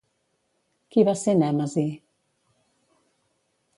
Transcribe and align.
Qui 0.95 1.03
va 1.09 1.13
ser 1.25 1.35
Nèmesi? 1.41 1.85